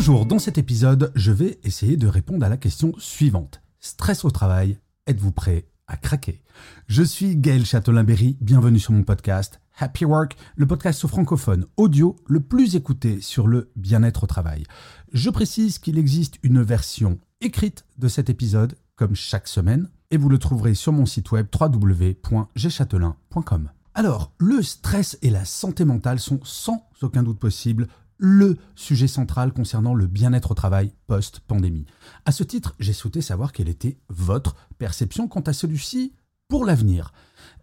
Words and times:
Bonjour, 0.00 0.24
dans 0.24 0.38
cet 0.38 0.56
épisode, 0.56 1.12
je 1.14 1.30
vais 1.30 1.60
essayer 1.62 1.98
de 1.98 2.06
répondre 2.06 2.46
à 2.46 2.48
la 2.48 2.56
question 2.56 2.94
suivante. 2.96 3.60
Stress 3.80 4.24
au 4.24 4.30
travail, 4.30 4.78
êtes-vous 5.06 5.30
prêt 5.30 5.66
à 5.86 5.98
craquer? 5.98 6.42
Je 6.86 7.02
suis 7.02 7.36
Gaël 7.36 7.66
Châtelain-Berry, 7.66 8.38
bienvenue 8.40 8.78
sur 8.78 8.94
mon 8.94 9.02
podcast 9.02 9.60
Happy 9.78 10.06
Work, 10.06 10.38
le 10.56 10.66
podcast 10.66 11.06
francophone 11.06 11.66
audio 11.76 12.16
le 12.26 12.40
plus 12.40 12.76
écouté 12.76 13.20
sur 13.20 13.46
le 13.46 13.70
bien-être 13.76 14.24
au 14.24 14.26
travail. 14.26 14.64
Je 15.12 15.28
précise 15.28 15.78
qu'il 15.78 15.98
existe 15.98 16.38
une 16.42 16.62
version 16.62 17.18
écrite 17.42 17.84
de 17.98 18.08
cet 18.08 18.30
épisode, 18.30 18.78
comme 18.96 19.14
chaque 19.14 19.48
semaine, 19.48 19.90
et 20.10 20.16
vous 20.16 20.30
le 20.30 20.38
trouverez 20.38 20.72
sur 20.72 20.94
mon 20.94 21.04
site 21.04 21.30
web 21.30 21.46
www.gchatelain.com. 21.54 23.70
Alors, 23.92 24.32
le 24.38 24.62
stress 24.62 25.18
et 25.20 25.28
la 25.28 25.44
santé 25.44 25.84
mentale 25.84 26.20
sont 26.20 26.40
sans 26.42 26.88
aucun 27.02 27.22
doute 27.22 27.38
possible 27.38 27.86
le 28.20 28.58
sujet 28.76 29.08
central 29.08 29.52
concernant 29.52 29.94
le 29.94 30.06
bien-être 30.06 30.50
au 30.50 30.54
travail 30.54 30.92
post-pandémie. 31.06 31.86
À 32.26 32.32
ce 32.32 32.44
titre, 32.44 32.76
j'ai 32.78 32.92
souhaité 32.92 33.22
savoir 33.22 33.52
quelle 33.52 33.70
était 33.70 33.98
votre 34.10 34.54
perception 34.78 35.26
quant 35.26 35.40
à 35.40 35.54
celui-ci 35.54 36.12
pour 36.46 36.66
l'avenir. 36.66 37.12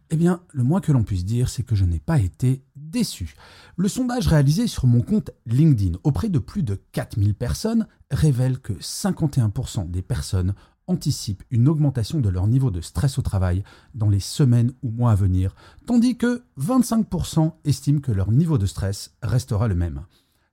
Eh 0.10 0.16
bien, 0.16 0.42
le 0.54 0.64
moins 0.64 0.82
que 0.82 0.92
l'on 0.92 1.04
puisse 1.04 1.26
dire, 1.26 1.50
c'est 1.50 1.62
que 1.62 1.76
je 1.76 1.86
n'ai 1.86 2.00
pas 2.00 2.20
été 2.20 2.64
déçu. 2.76 3.36
Le 3.76 3.88
sondage 3.88 4.28
réalisé 4.28 4.66
sur 4.66 4.88
mon 4.88 5.02
compte 5.02 5.30
LinkedIn 5.46 6.00
auprès 6.04 6.30
de 6.30 6.40
plus 6.40 6.64
de 6.64 6.82
4000 6.92 7.36
personnes 7.36 7.88
révèle 8.10 8.58
que 8.58 8.74
51% 8.74 9.92
des 9.92 10.02
personnes 10.02 10.56
anticipent 10.88 11.44
une 11.52 11.68
augmentation 11.68 12.20
de 12.20 12.30
leur 12.30 12.48
niveau 12.48 12.72
de 12.72 12.82
stress 12.82 13.20
au 13.20 13.22
travail 13.22 13.64
dans 13.94 14.10
les 14.10 14.22
semaines 14.22 14.72
ou 14.82 14.90
mois 14.90 15.12
à 15.12 15.16
venir, 15.16 15.54
tandis 15.86 16.18
que 16.18 16.44
25% 16.60 17.52
estiment 17.66 18.00
que 18.00 18.14
leur 18.14 18.32
niveau 18.32 18.58
de 18.58 18.66
stress 18.66 19.14
restera 19.22 19.68
le 19.68 19.76
même 19.76 20.02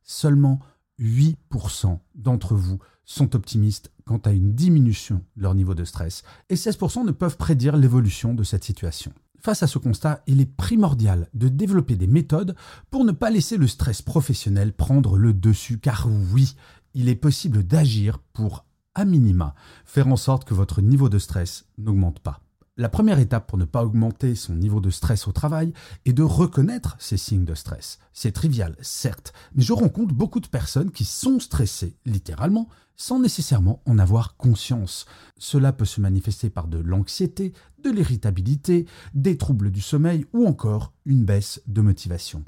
seulement 0.05 0.61
8% 1.01 1.99
d'entre 2.15 2.55
vous 2.55 2.79
sont 3.05 3.35
optimistes 3.35 3.91
quant 4.05 4.19
à 4.19 4.33
une 4.33 4.55
diminution 4.55 5.23
de 5.37 5.43
leur 5.43 5.55
niveau 5.55 5.75
de 5.75 5.85
stress 5.85 6.23
et 6.49 6.55
16% 6.55 7.05
ne 7.05 7.11
peuvent 7.11 7.37
prédire 7.37 7.77
l'évolution 7.77 8.35
de 8.35 8.45
cette 8.45 8.65
situation. 8.65 9.13
Face 9.41 9.63
à 9.63 9.67
ce 9.67 9.79
constat, 9.79 10.23
il 10.27 10.41
est 10.41 10.51
primordial 10.51 11.29
de 11.35 11.49
développer 11.49 11.97
des 11.97 12.07
méthodes 12.07 12.55
pour 12.91 13.05
ne 13.05 13.13
pas 13.13 13.31
laisser 13.31 13.59
le 13.59 13.67
stress 13.67 14.01
professionnel 14.01 14.73
prendre 14.73 15.19
le 15.19 15.35
dessus, 15.35 15.79
car 15.79 16.09
oui, 16.33 16.55
il 16.95 17.11
est 17.11 17.15
possible 17.15 17.63
d'agir 17.63 18.21
pour, 18.33 18.65
à 18.95 19.05
minima, 19.05 19.55
faire 19.85 20.09
en 20.09 20.17
sorte 20.17 20.47
que 20.47 20.55
votre 20.55 20.81
niveau 20.81 21.11
de 21.11 21.19
stress 21.19 21.67
n'augmente 21.77 22.21
pas. 22.21 22.44
La 22.77 22.89
première 22.89 23.21
étape 23.21 23.47
pour 23.47 23.57
ne 23.57 23.67
pas 23.67 23.85
augmenter 23.85 24.35
son 24.35 24.57
niveau 24.57 24.81
de 24.81 24.91
stress 24.91 25.29
au 25.29 25.33
travail 25.33 25.73
est 26.07 26.13
de 26.13 26.25
reconnaître 26.25 26.97
ces 26.99 27.17
signes 27.17 27.45
de 27.45 27.55
stress. 27.55 28.01
C'est 28.13 28.33
trivial, 28.33 28.75
certes, 28.81 29.33
mais 29.55 29.63
je 29.63 29.73
rencontre 29.73 30.13
beaucoup 30.13 30.41
de 30.41 30.49
personnes 30.49 30.91
qui 30.91 31.05
sont 31.05 31.39
stressées, 31.39 31.97
littéralement, 32.05 32.69
sans 32.97 33.21
nécessairement 33.21 33.81
en 33.87 33.97
avoir 34.01 34.37
conscience. 34.37 35.07
Cela 35.39 35.73
peut 35.73 35.85
se 35.85 36.01
manifester 36.01 36.51
par 36.51 36.67
de 36.67 36.79
l'anxiété, 36.79 37.53
de 37.85 37.91
l'irritabilité, 37.91 38.87
des 39.15 39.39
troubles 39.39 39.71
du 39.71 39.81
sommeil 39.81 40.27
ou 40.33 40.45
encore 40.45 40.93
une 41.07 41.25
baisse 41.25 41.63
de 41.69 41.81
motivation. 41.81 42.45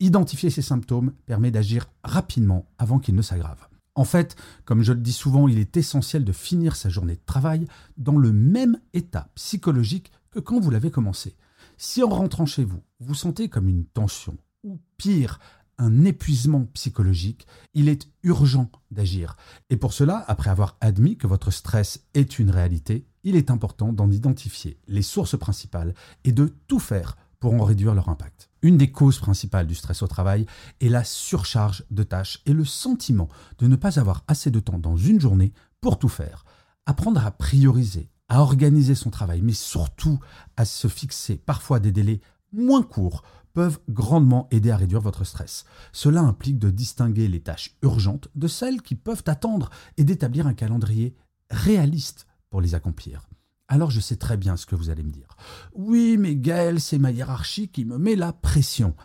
Identifier 0.00 0.50
ces 0.50 0.62
symptômes 0.62 1.12
permet 1.26 1.52
d'agir 1.52 1.86
rapidement 2.02 2.66
avant 2.78 2.98
qu'ils 2.98 3.14
ne 3.14 3.22
s'aggravent. 3.22 3.69
En 4.00 4.04
fait, 4.04 4.34
comme 4.64 4.82
je 4.82 4.94
le 4.94 5.00
dis 5.00 5.12
souvent, 5.12 5.46
il 5.46 5.58
est 5.58 5.76
essentiel 5.76 6.24
de 6.24 6.32
finir 6.32 6.74
sa 6.74 6.88
journée 6.88 7.16
de 7.16 7.26
travail 7.26 7.66
dans 7.98 8.16
le 8.16 8.32
même 8.32 8.80
état 8.94 9.28
psychologique 9.34 10.10
que 10.30 10.40
quand 10.40 10.58
vous 10.58 10.70
l'avez 10.70 10.90
commencé. 10.90 11.36
Si 11.76 12.02
en 12.02 12.08
rentrant 12.08 12.46
chez 12.46 12.64
vous, 12.64 12.80
vous 13.00 13.14
sentez 13.14 13.50
comme 13.50 13.68
une 13.68 13.84
tension, 13.84 14.38
ou 14.64 14.80
pire, 14.96 15.38
un 15.76 16.06
épuisement 16.06 16.64
psychologique, 16.72 17.46
il 17.74 17.90
est 17.90 18.08
urgent 18.22 18.70
d'agir. 18.90 19.36
Et 19.68 19.76
pour 19.76 19.92
cela, 19.92 20.24
après 20.28 20.48
avoir 20.48 20.78
admis 20.80 21.18
que 21.18 21.26
votre 21.26 21.50
stress 21.50 22.02
est 22.14 22.38
une 22.38 22.48
réalité, 22.48 23.06
il 23.22 23.36
est 23.36 23.50
important 23.50 23.92
d'en 23.92 24.10
identifier 24.10 24.78
les 24.88 25.02
sources 25.02 25.38
principales 25.38 25.94
et 26.24 26.32
de 26.32 26.54
tout 26.68 26.78
faire 26.78 27.18
pour 27.40 27.54
en 27.54 27.64
réduire 27.64 27.94
leur 27.94 28.08
impact. 28.08 28.50
Une 28.62 28.76
des 28.76 28.92
causes 28.92 29.18
principales 29.18 29.66
du 29.66 29.74
stress 29.74 30.02
au 30.02 30.06
travail 30.06 30.46
est 30.80 30.90
la 30.90 31.02
surcharge 31.02 31.84
de 31.90 32.02
tâches 32.02 32.40
et 32.44 32.52
le 32.52 32.66
sentiment 32.66 33.28
de 33.58 33.66
ne 33.66 33.76
pas 33.76 33.98
avoir 33.98 34.22
assez 34.28 34.50
de 34.50 34.60
temps 34.60 34.78
dans 34.78 34.96
une 34.96 35.20
journée 35.20 35.52
pour 35.80 35.98
tout 35.98 36.10
faire. 36.10 36.44
Apprendre 36.84 37.24
à 37.24 37.30
prioriser, 37.30 38.10
à 38.28 38.42
organiser 38.42 38.94
son 38.94 39.10
travail, 39.10 39.40
mais 39.42 39.54
surtout 39.54 40.20
à 40.56 40.66
se 40.66 40.88
fixer 40.88 41.36
parfois 41.38 41.80
des 41.80 41.92
délais 41.92 42.20
moins 42.52 42.82
courts 42.82 43.22
peuvent 43.54 43.80
grandement 43.88 44.46
aider 44.50 44.70
à 44.70 44.76
réduire 44.76 45.00
votre 45.00 45.24
stress. 45.24 45.64
Cela 45.92 46.20
implique 46.20 46.58
de 46.58 46.70
distinguer 46.70 47.26
les 47.26 47.40
tâches 47.40 47.76
urgentes 47.82 48.28
de 48.34 48.46
celles 48.46 48.82
qui 48.82 48.94
peuvent 48.94 49.24
attendre 49.26 49.70
et 49.96 50.04
d'établir 50.04 50.46
un 50.46 50.54
calendrier 50.54 51.16
réaliste 51.50 52.26
pour 52.50 52.60
les 52.60 52.74
accomplir. 52.74 53.28
Alors 53.72 53.92
je 53.92 54.00
sais 54.00 54.16
très 54.16 54.36
bien 54.36 54.56
ce 54.56 54.66
que 54.66 54.74
vous 54.74 54.90
allez 54.90 55.04
me 55.04 55.12
dire. 55.12 55.36
Oui, 55.74 56.16
mais 56.18 56.34
Gaël, 56.34 56.80
c'est 56.80 56.98
ma 56.98 57.12
hiérarchie 57.12 57.68
qui 57.68 57.84
me 57.84 57.98
met 57.98 58.16
la 58.16 58.32
pression. 58.32 58.96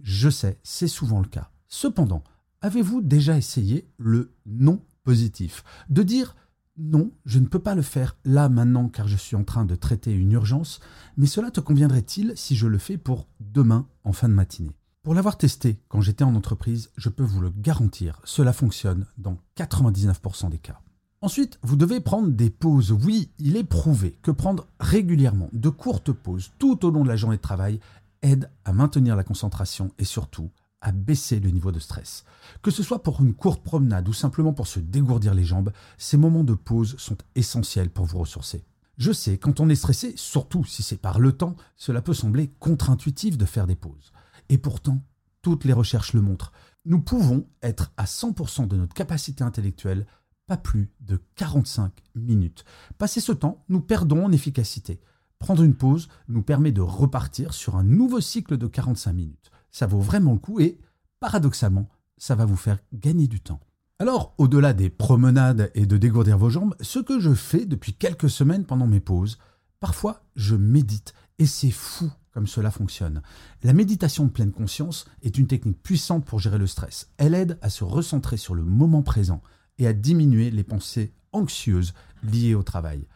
Je 0.00 0.28
sais, 0.28 0.58
c'est 0.64 0.88
souvent 0.88 1.20
le 1.20 1.28
cas. 1.28 1.52
Cependant, 1.68 2.24
avez-vous 2.60 3.00
déjà 3.00 3.36
essayé 3.36 3.88
le 3.96 4.34
non 4.44 4.84
positif? 5.04 5.62
De 5.88 6.02
dire 6.02 6.34
non, 6.76 7.12
je 7.26 7.38
ne 7.38 7.46
peux 7.46 7.60
pas 7.60 7.76
le 7.76 7.82
faire 7.82 8.16
là 8.24 8.48
maintenant 8.48 8.88
car 8.88 9.06
je 9.06 9.16
suis 9.16 9.36
en 9.36 9.44
train 9.44 9.64
de 9.64 9.76
traiter 9.76 10.12
une 10.12 10.32
urgence, 10.32 10.80
mais 11.16 11.26
cela 11.26 11.52
te 11.52 11.60
conviendrait-il 11.60 12.32
si 12.34 12.56
je 12.56 12.66
le 12.66 12.78
fais 12.78 12.98
pour 12.98 13.28
demain 13.38 13.86
en 14.02 14.12
fin 14.12 14.28
de 14.28 14.34
matinée? 14.34 14.76
Pour 15.04 15.14
l'avoir 15.14 15.38
testé 15.38 15.80
quand 15.86 16.00
j'étais 16.00 16.24
en 16.24 16.34
entreprise, 16.34 16.90
je 16.96 17.08
peux 17.08 17.22
vous 17.22 17.40
le 17.40 17.50
garantir, 17.50 18.20
cela 18.24 18.52
fonctionne 18.52 19.06
dans 19.16 19.38
99% 19.56 20.50
des 20.50 20.58
cas. 20.58 20.80
Ensuite, 21.20 21.58
vous 21.62 21.74
devez 21.74 21.98
prendre 21.98 22.28
des 22.28 22.48
pauses. 22.48 22.92
Oui, 22.92 23.30
il 23.38 23.56
est 23.56 23.64
prouvé 23.64 24.16
que 24.22 24.30
prendre 24.30 24.68
régulièrement 24.78 25.48
de 25.52 25.68
courtes 25.68 26.12
pauses 26.12 26.52
tout 26.58 26.86
au 26.86 26.90
long 26.90 27.02
de 27.02 27.08
la 27.08 27.16
journée 27.16 27.38
de 27.38 27.42
travail 27.42 27.80
aide 28.22 28.48
à 28.64 28.72
maintenir 28.72 29.16
la 29.16 29.24
concentration 29.24 29.90
et 29.98 30.04
surtout 30.04 30.50
à 30.80 30.92
baisser 30.92 31.40
le 31.40 31.50
niveau 31.50 31.72
de 31.72 31.80
stress. 31.80 32.24
Que 32.62 32.70
ce 32.70 32.84
soit 32.84 33.02
pour 33.02 33.20
une 33.20 33.34
courte 33.34 33.64
promenade 33.64 34.08
ou 34.08 34.12
simplement 34.12 34.52
pour 34.52 34.68
se 34.68 34.78
dégourdir 34.78 35.34
les 35.34 35.44
jambes, 35.44 35.72
ces 35.96 36.16
moments 36.16 36.44
de 36.44 36.54
pause 36.54 36.94
sont 36.98 37.18
essentiels 37.34 37.90
pour 37.90 38.06
vous 38.06 38.18
ressourcer. 38.18 38.64
Je 38.96 39.10
sais, 39.10 39.38
quand 39.38 39.58
on 39.58 39.68
est 39.68 39.74
stressé, 39.74 40.12
surtout 40.16 40.64
si 40.64 40.84
c'est 40.84 41.00
par 41.00 41.18
le 41.18 41.32
temps, 41.32 41.56
cela 41.76 42.00
peut 42.00 42.14
sembler 42.14 42.52
contre-intuitif 42.60 43.36
de 43.36 43.44
faire 43.44 43.66
des 43.66 43.76
pauses. 43.76 44.12
Et 44.50 44.58
pourtant, 44.58 45.00
toutes 45.42 45.64
les 45.64 45.72
recherches 45.72 46.12
le 46.12 46.20
montrent. 46.20 46.52
Nous 46.84 47.00
pouvons 47.00 47.44
être 47.62 47.92
à 47.96 48.04
100% 48.04 48.68
de 48.68 48.76
notre 48.76 48.94
capacité 48.94 49.42
intellectuelle 49.42 50.06
pas 50.48 50.56
plus 50.56 50.90
de 51.00 51.22
45 51.36 51.92
minutes. 52.16 52.64
Passer 52.96 53.20
ce 53.20 53.32
temps, 53.32 53.64
nous 53.68 53.80
perdons 53.80 54.24
en 54.24 54.32
efficacité. 54.32 54.98
Prendre 55.38 55.62
une 55.62 55.74
pause 55.74 56.08
nous 56.26 56.42
permet 56.42 56.72
de 56.72 56.80
repartir 56.80 57.52
sur 57.52 57.76
un 57.76 57.84
nouveau 57.84 58.20
cycle 58.20 58.56
de 58.56 58.66
45 58.66 59.12
minutes. 59.12 59.50
Ça 59.70 59.86
vaut 59.86 60.00
vraiment 60.00 60.32
le 60.32 60.38
coup 60.38 60.58
et, 60.58 60.80
paradoxalement, 61.20 61.88
ça 62.16 62.34
va 62.34 62.46
vous 62.46 62.56
faire 62.56 62.78
gagner 62.92 63.28
du 63.28 63.40
temps. 63.40 63.60
Alors, 64.00 64.34
au-delà 64.38 64.72
des 64.72 64.88
promenades 64.90 65.70
et 65.74 65.84
de 65.84 65.96
dégourdir 65.98 66.38
vos 66.38 66.50
jambes, 66.50 66.74
ce 66.80 66.98
que 66.98 67.20
je 67.20 67.34
fais 67.34 67.66
depuis 67.66 67.92
quelques 67.92 68.30
semaines 68.30 68.64
pendant 68.64 68.86
mes 68.86 69.00
pauses, 69.00 69.38
parfois 69.80 70.22
je 70.34 70.56
médite 70.56 71.12
et 71.38 71.46
c'est 71.46 71.70
fou 71.70 72.10
comme 72.32 72.46
cela 72.46 72.70
fonctionne. 72.70 73.22
La 73.64 73.72
méditation 73.72 74.24
de 74.24 74.30
pleine 74.30 74.52
conscience 74.52 75.04
est 75.22 75.36
une 75.36 75.46
technique 75.46 75.82
puissante 75.82 76.24
pour 76.24 76.38
gérer 76.38 76.58
le 76.58 76.66
stress. 76.66 77.10
Elle 77.18 77.34
aide 77.34 77.58
à 77.60 77.68
se 77.68 77.84
recentrer 77.84 78.36
sur 78.36 78.54
le 78.54 78.62
moment 78.64 79.02
présent 79.02 79.42
et 79.78 79.86
à 79.86 79.92
diminuer 79.92 80.50
les 80.50 80.64
pensées 80.64 81.12
anxieuses 81.32 81.94
liées 82.22 82.54
au 82.54 82.62
travail. 82.62 83.06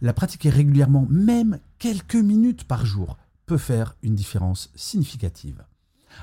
La 0.00 0.12
pratiquer 0.12 0.50
régulièrement, 0.50 1.06
même 1.10 1.58
quelques 1.78 2.16
minutes 2.16 2.64
par 2.64 2.86
jour, 2.86 3.16
peut 3.46 3.58
faire 3.58 3.96
une 4.02 4.14
différence 4.14 4.70
significative. 4.74 5.64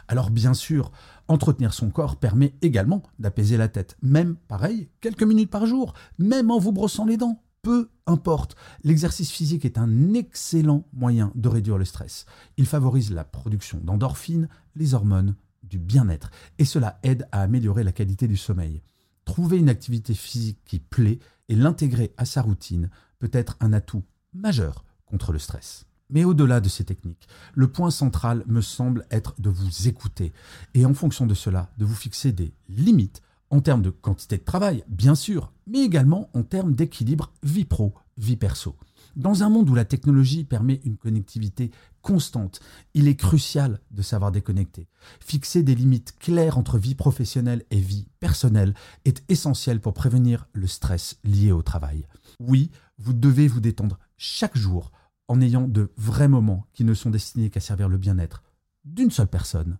Alors 0.07 0.30
bien 0.30 0.54
sûr, 0.54 0.92
entretenir 1.28 1.74
son 1.74 1.90
corps 1.90 2.18
permet 2.18 2.54
également 2.62 3.04
d'apaiser 3.18 3.57
la 3.57 3.68
tête, 3.68 3.98
même 4.01 4.36
pareil, 4.48 4.90
quelques 5.01 5.24
minutes 5.24 5.50
par 5.50 5.66
jour, 5.66 5.94
même 6.18 6.52
en 6.52 6.60
vous 6.60 6.72
brossant 6.72 7.06
les 7.06 7.18
dents. 7.18 7.42
peu 7.62 7.90
importe. 8.06 8.56
L'exercice 8.84 9.31
physique 9.31 9.66
est 9.66 9.78
un 9.78 10.13
excellent 10.13 10.88
moyen 10.94 11.31
de 11.36 11.50
réduire 11.50 11.78
le 11.78 11.84
stress. 11.84 12.25
Il 12.57 12.66
favorise 12.66 13.12
la 13.12 13.25
production 13.25 13.80
d'endorphines, 13.80 14.48
les 14.75 14.94
hormones 14.94 15.36
du 15.63 15.78
bien-être, 15.78 16.31
et 16.57 16.66
cela 16.66 17.00
aide 17.04 17.28
à 17.31 17.42
améliorer 17.42 17.84
la 17.84 17.92
qualité 17.92 18.28
du 18.28 18.38
sommeil. 18.38 18.81
Trouver 19.30 19.60
une 19.60 19.70
activité 19.70 20.16
physique 20.16 20.58
qui 20.66 20.80
plaît 20.80 21.20
et 21.50 21.56
l'intégrer 21.56 22.16
à 22.18 22.26
sa 22.26 22.42
routine 22.42 22.90
peut 23.20 23.30
être 23.31 23.58
un 23.60 23.74
atout 23.74 24.04
majeur 24.34 24.84
contre 25.06 25.31
le 25.31 25.38
stress. 25.38 25.86
Mais 26.10 26.24
au-delà 26.24 26.60
de 26.60 26.68
ces 26.68 26.84
techniques, 26.84 27.28
le 27.54 27.72
point 27.72 27.92
central 27.92 28.44
me 28.48 28.62
semble 28.62 29.06
être 29.12 29.36
de 29.40 29.52
vous 29.52 29.88
écouter 29.88 30.34
et 30.74 30.84
en 30.84 30.96
fonction 30.96 31.28
de 31.28 31.36
cela, 31.36 31.70
de 31.78 31.86
vous 31.86 31.94
fixer 31.94 32.31
des 32.31 32.56
limites 32.70 33.22
en 33.52 33.62
termes 33.62 33.84
de 33.84 33.92
quantité 33.92 34.40
de 34.40 34.44
travail, 34.44 34.84
bien 34.88 35.14
sûr, 35.14 35.52
mais 35.68 35.81
également 35.81 36.31
en 36.34 36.42
termes 36.42 36.74
d'équilibre 36.74 37.31
vie 37.44 37.66
pro, 37.66 37.94
vie 38.18 38.36
perso. 38.36 38.76
Dans 39.16 39.44
un 39.44 39.50
monde 39.50 39.70
où 39.70 39.76
la 39.76 39.86
technologie 39.86 40.44
permet 40.44 40.82
une 40.84 40.98
connectivité 40.98 41.72
constante, 42.02 42.60
il 42.94 43.08
est 43.08 43.16
crucial 43.16 43.80
de 43.92 44.02
savoir 44.02 44.32
déconnecter. 44.32 44.88
Fixer 45.20 45.64
des 45.64 45.76
limites 45.76 46.18
claires 46.20 46.58
entre 46.58 46.78
vie 46.78 46.96
professionnelle 46.96 47.66
et 47.72 47.80
vie 47.80 48.08
personnelle 48.20 48.74
est 49.06 49.24
essentiel 49.30 49.82
pour 49.82 49.94
prévenir 49.94 50.48
le 50.54 50.68
stress 50.68 51.20
lié 51.24 51.52
au 51.52 51.62
travail. 51.62 52.08
Oui, 52.40 52.72
vous 52.98 53.14
devez 53.14 53.48
vous 53.48 53.62
détendre 53.62 54.00
chaque 54.18 54.58
jour 54.58 54.92
en 55.28 55.42
ayant 55.42 55.68
de 55.68 55.92
vrais 55.98 56.28
moments 56.28 56.66
qui 56.74 56.84
ne 56.84 56.94
sont 56.94 57.10
destinés 57.10 57.50
qu'à 57.50 57.60
servir 57.60 57.90
le 57.90 57.98
bien-être 57.98 58.44
d'une 58.86 59.12
seule 59.12 59.28
personne, 59.28 59.78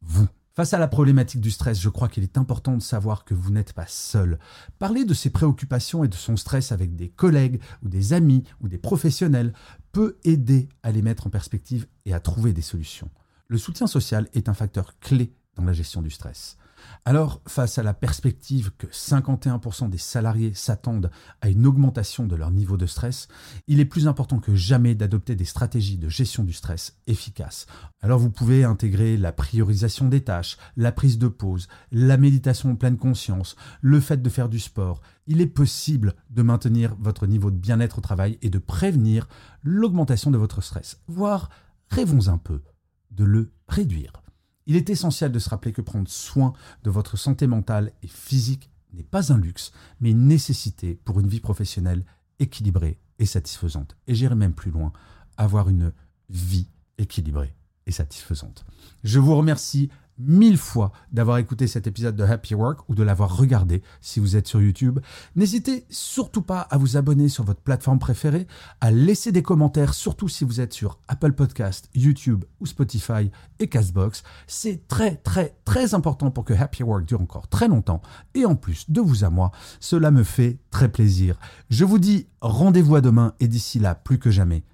vous. 0.00 0.28
Face 0.54 0.74
à 0.74 0.78
la 0.78 0.86
problématique 0.86 1.40
du 1.40 1.50
stress, 1.50 1.80
je 1.80 1.88
crois 1.88 2.08
qu'il 2.08 2.24
est 2.24 2.36
important 2.36 2.76
de 2.76 2.82
savoir 2.82 3.24
que 3.24 3.32
vous 3.32 3.50
n'êtes 3.50 3.72
pas 3.72 3.86
seul. 3.86 4.38
Parler 4.78 5.06
de 5.06 5.14
ses 5.14 5.30
préoccupations 5.30 6.04
et 6.04 6.08
de 6.08 6.14
son 6.14 6.36
stress 6.36 6.72
avec 6.72 6.94
des 6.94 7.08
collègues 7.08 7.58
ou 7.82 7.88
des 7.88 8.12
amis 8.12 8.44
ou 8.60 8.68
des 8.68 8.76
professionnels 8.76 9.54
peut 9.92 10.18
aider 10.24 10.68
à 10.82 10.92
les 10.92 11.00
mettre 11.00 11.26
en 11.26 11.30
perspective 11.30 11.86
et 12.04 12.12
à 12.12 12.20
trouver 12.20 12.52
des 12.52 12.60
solutions. 12.60 13.08
Le 13.48 13.56
soutien 13.56 13.86
social 13.86 14.28
est 14.34 14.50
un 14.50 14.54
facteur 14.54 14.98
clé 15.00 15.32
dans 15.56 15.64
la 15.64 15.72
gestion 15.72 16.02
du 16.02 16.10
stress. 16.10 16.58
Alors, 17.04 17.40
face 17.48 17.78
à 17.78 17.82
la 17.82 17.94
perspective 17.94 18.70
que 18.78 18.86
51% 18.86 19.90
des 19.90 19.98
salariés 19.98 20.54
s'attendent 20.54 21.10
à 21.40 21.48
une 21.48 21.66
augmentation 21.66 22.26
de 22.26 22.36
leur 22.36 22.52
niveau 22.52 22.76
de 22.76 22.86
stress, 22.86 23.26
il 23.66 23.80
est 23.80 23.84
plus 23.84 24.06
important 24.06 24.38
que 24.38 24.54
jamais 24.54 24.94
d'adopter 24.94 25.34
des 25.34 25.44
stratégies 25.44 25.98
de 25.98 26.08
gestion 26.08 26.44
du 26.44 26.52
stress 26.52 26.96
efficaces. 27.06 27.66
Alors 28.00 28.18
vous 28.18 28.30
pouvez 28.30 28.64
intégrer 28.64 29.16
la 29.16 29.32
priorisation 29.32 30.08
des 30.08 30.22
tâches, 30.22 30.58
la 30.76 30.92
prise 30.92 31.18
de 31.18 31.28
pause, 31.28 31.66
la 31.90 32.16
méditation 32.16 32.70
en 32.70 32.76
pleine 32.76 32.98
conscience, 32.98 33.56
le 33.80 34.00
fait 34.00 34.22
de 34.22 34.30
faire 34.30 34.48
du 34.48 34.60
sport. 34.60 35.02
Il 35.26 35.40
est 35.40 35.46
possible 35.46 36.14
de 36.30 36.42
maintenir 36.42 36.96
votre 37.00 37.26
niveau 37.26 37.50
de 37.50 37.56
bien-être 37.56 37.98
au 37.98 38.02
travail 38.02 38.38
et 38.42 38.50
de 38.50 38.58
prévenir 38.58 39.28
l'augmentation 39.62 40.30
de 40.30 40.38
votre 40.38 40.60
stress, 40.60 41.00
voire, 41.08 41.48
rêvons 41.90 42.28
un 42.28 42.38
peu, 42.38 42.62
de 43.10 43.24
le 43.24 43.52
réduire. 43.68 44.21
Il 44.66 44.76
est 44.76 44.90
essentiel 44.90 45.32
de 45.32 45.38
se 45.38 45.48
rappeler 45.48 45.72
que 45.72 45.82
prendre 45.82 46.08
soin 46.08 46.52
de 46.84 46.90
votre 46.90 47.16
santé 47.16 47.46
mentale 47.46 47.92
et 48.02 48.08
physique 48.08 48.70
n'est 48.92 49.02
pas 49.02 49.32
un 49.32 49.38
luxe, 49.38 49.72
mais 50.00 50.10
une 50.10 50.26
nécessité 50.26 51.00
pour 51.04 51.20
une 51.20 51.28
vie 51.28 51.40
professionnelle 51.40 52.04
équilibrée 52.38 52.98
et 53.18 53.26
satisfaisante. 53.26 53.96
Et 54.06 54.14
j'irai 54.14 54.34
même 54.34 54.54
plus 54.54 54.70
loin, 54.70 54.92
avoir 55.36 55.68
une 55.68 55.92
vie 56.28 56.68
équilibrée 56.98 57.54
et 57.86 57.92
satisfaisante. 57.92 58.64
Je 59.04 59.18
vous 59.18 59.36
remercie 59.36 59.90
mille 60.18 60.58
fois 60.58 60.92
d'avoir 61.12 61.38
écouté 61.38 61.66
cet 61.66 61.86
épisode 61.86 62.16
de 62.16 62.24
Happy 62.24 62.54
Work 62.54 62.88
ou 62.88 62.94
de 62.94 63.02
l'avoir 63.02 63.36
regardé 63.36 63.82
si 64.00 64.20
vous 64.20 64.36
êtes 64.36 64.46
sur 64.46 64.60
YouTube. 64.60 65.00
N'hésitez 65.36 65.86
surtout 65.90 66.42
pas 66.42 66.60
à 66.60 66.78
vous 66.78 66.96
abonner 66.96 67.28
sur 67.28 67.44
votre 67.44 67.60
plateforme 67.60 67.98
préférée, 67.98 68.46
à 68.80 68.90
laisser 68.90 69.32
des 69.32 69.42
commentaires, 69.42 69.94
surtout 69.94 70.28
si 70.28 70.44
vous 70.44 70.60
êtes 70.60 70.72
sur 70.72 70.98
Apple 71.08 71.32
Podcast, 71.32 71.88
YouTube 71.94 72.44
ou 72.60 72.66
Spotify 72.66 73.30
et 73.58 73.68
Castbox. 73.68 74.22
C'est 74.46 74.86
très 74.88 75.16
très 75.16 75.56
très 75.64 75.94
important 75.94 76.30
pour 76.30 76.44
que 76.44 76.54
Happy 76.54 76.82
Work 76.82 77.04
dure 77.04 77.20
encore 77.20 77.48
très 77.48 77.68
longtemps. 77.68 78.02
Et 78.34 78.44
en 78.44 78.56
plus, 78.56 78.90
de 78.90 79.00
vous 79.00 79.24
à 79.24 79.30
moi, 79.30 79.50
cela 79.80 80.10
me 80.10 80.24
fait 80.24 80.58
très 80.70 80.90
plaisir. 80.90 81.38
Je 81.70 81.84
vous 81.84 81.98
dis 81.98 82.28
rendez-vous 82.40 82.96
à 82.96 83.00
demain 83.00 83.34
et 83.40 83.48
d'ici 83.48 83.78
là, 83.78 83.94
plus 83.94 84.18
que 84.18 84.30
jamais, 84.30 84.64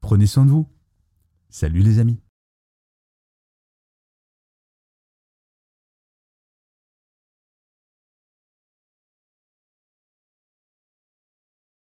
prenez 0.00 0.26
soin 0.26 0.44
de 0.44 0.50
vous. 0.50 0.68
Salut 1.48 1.80
les 1.80 1.98
amis. 1.98 2.25